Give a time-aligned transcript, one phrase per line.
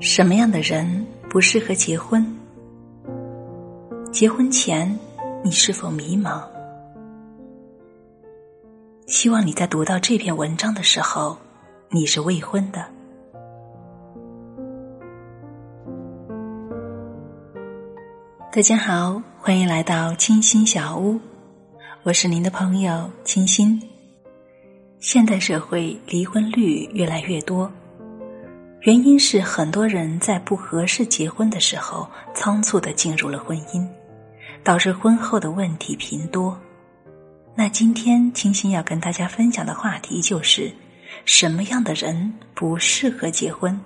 [0.00, 2.24] 什么样的人不适合结婚？
[4.12, 4.96] 结婚前
[5.42, 6.40] 你是否迷茫？
[9.06, 11.36] 希望你在读到这篇文章的时候，
[11.90, 12.86] 你是未婚的。
[18.52, 21.18] 大家好，欢迎来到清新小屋，
[22.04, 23.82] 我是您的朋友清新。
[25.00, 27.68] 现代社会离婚率越来越多。
[28.88, 33.86] 原因是很多人在不合适结婚的时候，仓促的进入了婚姻，
[34.64, 36.58] 导致婚后的问题频多。
[37.54, 40.72] 那今天清新要跟大家分享的话题就是：
[41.26, 43.78] 什么样的人不适合结婚？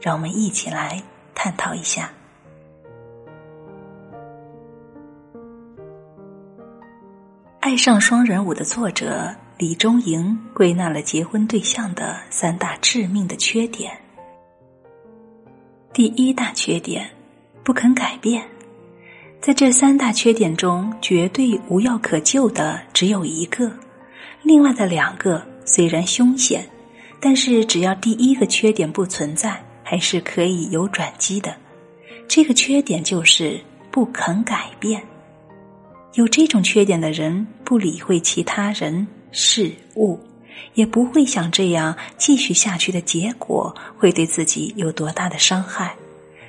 [0.00, 1.02] 让我们一起来
[1.34, 2.08] 探讨一下。
[7.58, 13.99] 《爱上双人舞》的作者李中莹归纳了结婚对象的三大致命的缺点。
[15.92, 17.10] 第一大缺点，
[17.64, 18.40] 不肯改变。
[19.40, 23.68] 在这三大缺点中，绝对无药可救的只有一个，
[24.44, 26.64] 另外的两个虽然凶险，
[27.18, 31.56] 但是只要第一个缺点不存在，还是可以有转机的。
[32.28, 35.02] 这个缺点就是不肯改变。
[36.14, 40.20] 有这种缺点的人，不理会其他人事物。
[40.74, 45.94] 也不会想这样继续下去的结果会对自己有多大的伤害，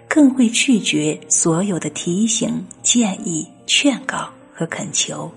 [0.07, 5.31] 更会拒绝所有的提醒、建议、劝告和恳求。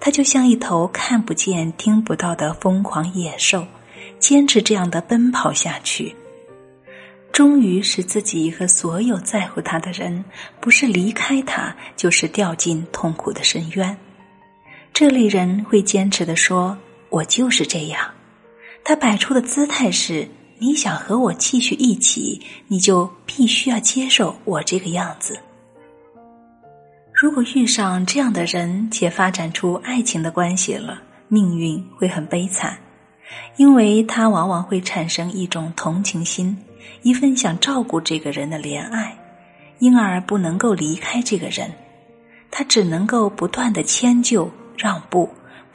[0.00, 3.66] 他就像一头看不见、听不到的疯狂野兽，
[4.18, 6.14] 坚持这样的奔跑下去，
[7.32, 10.24] 终于使自己和所有在乎他的人，
[10.60, 13.96] 不是离开他，就是掉进痛苦的深渊。
[14.92, 16.76] 这类人会坚持的说。
[17.10, 18.08] 我就是这样，
[18.84, 20.28] 他摆出的姿态是：
[20.58, 25.38] 你想和我继续一起，你就必须要接受我这个样子。
[27.12, 32.78] 如果遇上这样的人且发展出爱情的关系了，命运会很悲惨，
[33.56, 36.56] 因为他往往会产生一种同情心，
[37.02, 39.18] 一份想照顾这个人的怜爱，
[39.78, 41.72] 因而不能够离开这个人，
[42.50, 45.28] 他只能够不断的迁就让步。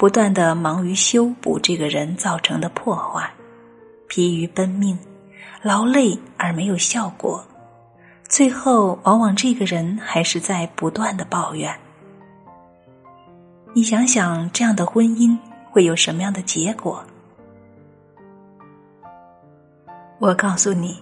[0.03, 3.31] 不断的忙于修补这个人造成的破坏，
[4.09, 4.99] 疲于奔命，
[5.61, 7.41] 劳累而没有效果，
[8.27, 11.73] 最后往往这个人还是在不断的抱怨。
[13.73, 15.37] 你想想，这样的婚姻
[15.71, 17.01] 会有什么样的结果？
[20.19, 21.01] 我告诉你，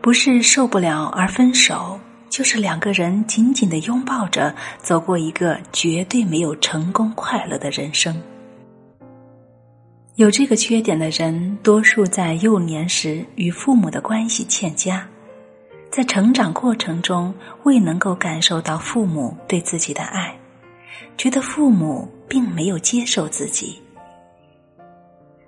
[0.00, 8.20] 不是受不了而分手，就是两个人紧紧的拥抱着，走过一个绝对没有成功快乐的人生。
[10.16, 15.08] 有这个缺点的人，多数在幼年时与父母的关系欠佳，
[15.90, 20.36] 在成长过程中未能够感受到父母对自己的爱，
[21.16, 23.80] 觉得父母并没有接受自己。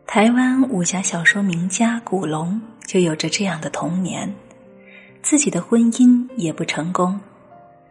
[0.07, 4.33] 台湾武侠小说名家古龙就有着这样的童年，
[5.23, 7.21] 自己的婚姻也不成功，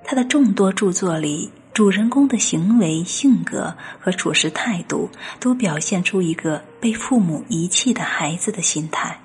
[0.04, 1.52] 他的众多著作里。
[1.72, 9.18] 主人公的行为、性格和处事态度，都表现出一个被父母遗弃的孩子的心态。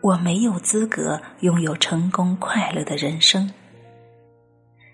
[0.00, 3.52] 我没有资格拥有成功快乐的人生。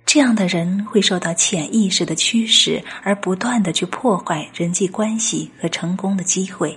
[0.04, 6.76] 这样的人会受到潜意识的驱使，而不断的去破坏人际关系和成功的机会。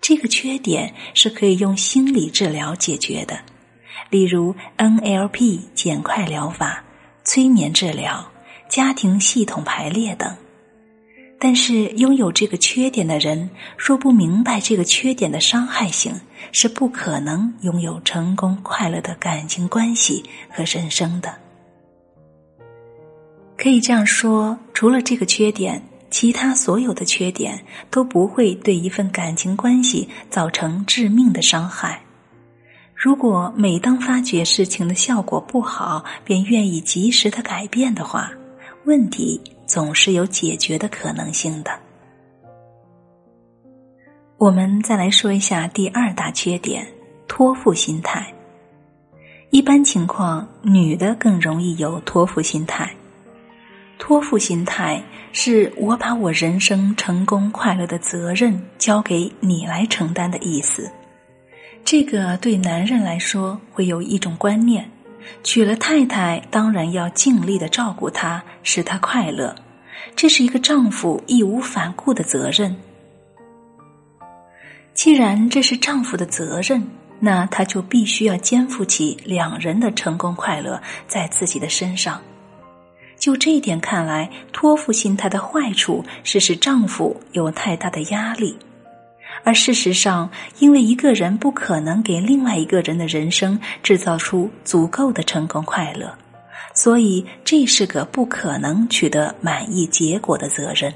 [0.00, 3.38] 这个缺点是可以用心理治疗解决的，
[4.10, 6.82] 例如 NLP 减快疗法、
[7.24, 8.24] 催眠治疗。
[8.68, 10.36] 家庭系统排列等，
[11.38, 13.48] 但是拥有这个缺点的人，
[13.78, 16.12] 若不明白这个缺点的伤害性，
[16.50, 21.32] 是不可能拥有成功快乐的感情关系和人生的。
[23.56, 25.80] 可以这样说，除了这个缺点，
[26.10, 32.02] 其他所有的缺点都不会对一份感情关系造成致命的伤害。
[32.96, 38.32] 如果每当发觉事情的效果不好，便愿意及时的改变的话。
[38.86, 41.72] 问题总是有解决的可能性的。
[44.38, 46.86] 我们再来说一下第二大缺点：
[47.26, 48.32] 托付心态。
[49.50, 52.90] 一般情况，女的更容易有托付心态。
[53.98, 55.02] 托付心态
[55.32, 60.90] 是我把我人生成功快乐的责任交给你来承担的意思。
[61.86, 64.90] 这个对男人来说会有一种观念。
[65.44, 69.54] 娶了太太，当然要尽力的照顾她，使她快乐，
[70.16, 72.76] 这是一个丈夫义无反顾的责任。
[74.94, 76.84] 既然这是丈夫的责任，
[77.20, 82.20] 那他就必须要肩负起两人的成功快乐在自己的身上。
[83.16, 88.56] 就这一点看来，托付心态的坏处是使丈夫有太大的压力，
[89.44, 96.12] 而事实上，因为一个人不可能给另外一个人的人生制造出足够的成功快乐，
[96.74, 100.92] 所以这是个不可能取得满意结果的责任。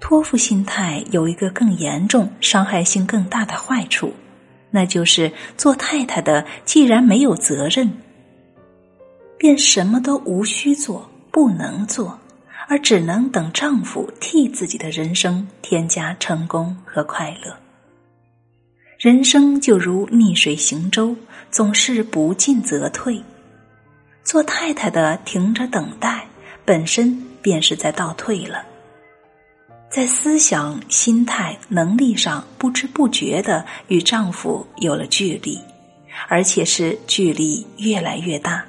[0.00, 4.12] 托付心态有一个更严重、伤害性更大的坏处，
[4.70, 7.90] 那就是做太太的既然没有责任。
[9.38, 12.18] 便什么都无需做，不能做，
[12.68, 17.56] 而只能等丈夫替自己的人生添加成功和快乐。
[18.98, 21.14] 人生就如逆水行舟，
[21.50, 23.22] 总是不进则退。
[24.22, 26.26] 做太太的停着等待，
[26.64, 28.64] 本身便是在倒退了。
[29.90, 35.60] 在思想、心态、能力上，不知不觉的与丈夫有了距离，
[36.28, 38.64] 而且是距离越来越大。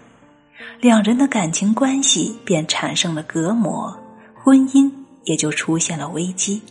[0.79, 3.97] 两人的感情关系便产生了隔膜，
[4.33, 4.91] 婚姻
[5.23, 6.61] 也就出现了危机。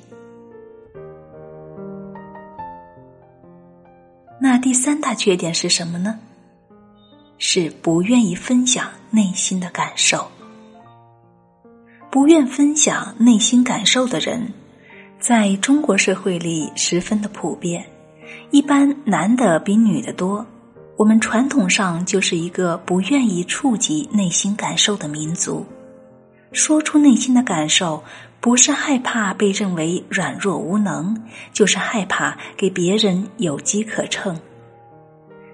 [4.41, 6.19] 那第三大缺点是什么呢？
[7.39, 10.31] 是不愿意分享内心的感受。
[12.11, 14.53] 不愿分享内心感受的人，
[15.19, 17.85] 在中国社会里十分的普遍，
[18.51, 20.47] 一般男的比女的多。
[20.97, 25.67] 我们传统上就是一个不愿意触及内心感受的民族，
[26.53, 28.03] 说出内心的感受，
[28.41, 31.21] 不是害怕被认为软弱无能，
[31.53, 34.39] 就是害怕给别人有机可乘。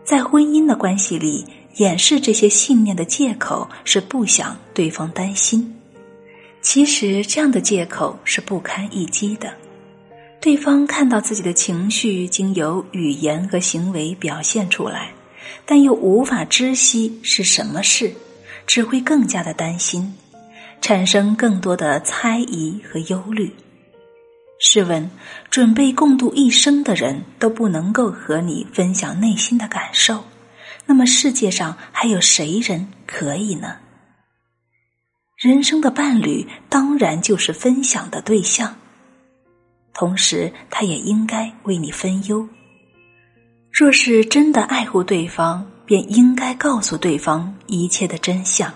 [0.05, 1.47] 在婚姻的关系里，
[1.77, 5.75] 掩饰这些信念的借口是不想对方担心。
[6.61, 9.51] 其实这样的借口是不堪一击的。
[10.39, 15.13] 对方看到自己的情绪经由语言和行为表现出来。
[15.65, 18.13] 但又无法知悉是什么事，
[18.67, 20.15] 只会更加的担心，
[20.81, 23.55] 产生更多的猜疑和忧虑。
[24.59, 25.11] 试问，
[25.51, 30.23] 准备共度一生的人都不能够和你分享内心的感受，
[30.85, 33.77] 那么世界上还有谁人可以呢？
[35.39, 38.77] 人生的伴侣当然就是分享的对象，
[39.95, 42.47] 同时他也应该为你分忧。
[43.81, 48.71] 若是真的爱护对方，便应该告诉对方一切的真相，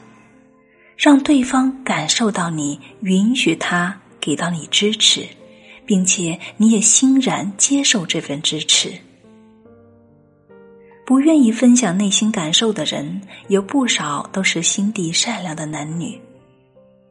[0.96, 5.26] 让对方感受到你允许他给到你支持，
[5.84, 8.94] 并且你也欣然接受这份支持。
[11.04, 16.18] 不愿意分享内心感受的人，有不少都是心地善良的男女，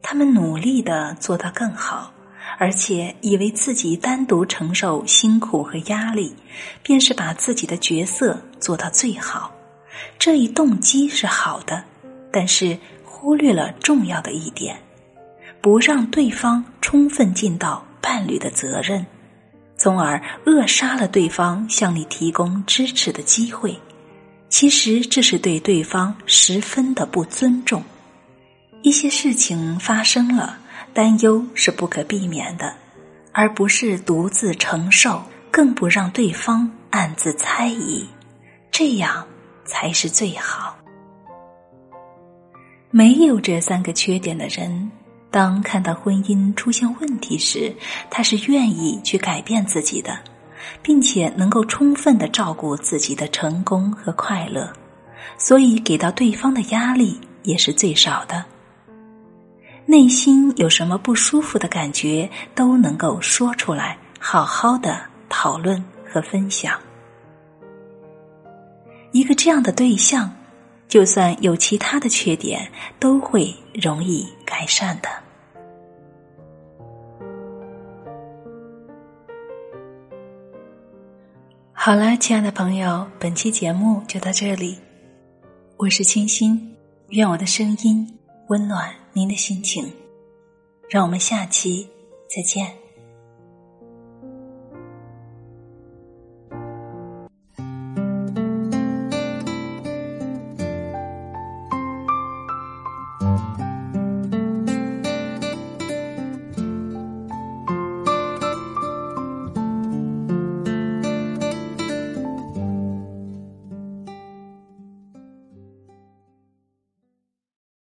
[0.02, 2.12] 他们努力的做到更好。
[2.58, 6.34] 而且以为自己单独承受辛苦和压力，
[6.82, 9.52] 便是把自己的角色做到最好。
[10.18, 11.82] 这一动机是好的，
[12.32, 14.76] 但是忽略了重要的一点：
[15.60, 19.04] 不让对方充分尽到伴侣的责任，
[19.76, 23.76] 从而扼杀了对方向你提供支持的机会。
[24.48, 27.82] 其实这是对对方十分的不尊重。
[28.82, 30.58] 一些事情发生了。
[30.94, 32.72] 担忧是不可避免的，
[33.32, 35.20] 而不是独自承受，
[35.50, 38.06] 更不让对方暗自猜疑，
[38.70, 39.26] 这样
[39.64, 40.76] 才是最好。
[42.92, 44.88] 没有这三个缺点的人，
[45.32, 47.74] 当看到婚姻出现问题时，
[48.08, 50.16] 他是愿意去改变自己的，
[50.80, 54.72] 并且能够充分的照顾自己的成功和快乐，
[55.38, 58.44] 所以给到对方的压力也是最少的。
[59.86, 66.80] 内心有什么不舒服的感觉，都能够说出来，好好的讨论和分享。
[69.12, 70.32] 一个这样的对象，
[70.88, 72.66] 就算有其他的缺点，
[72.98, 75.08] 都会容易改善的。
[81.72, 84.78] 好了，亲爱的朋友，本期节目就到这里。
[85.76, 86.74] 我是清新，
[87.08, 88.18] 愿我的声音
[88.54, 88.94] 温暖。
[89.12, 89.92] 您的心情，
[90.88, 91.90] 让我们下期
[92.28, 92.83] 再见。